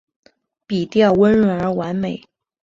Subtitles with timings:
[0.65, 2.23] 笔调温润而完美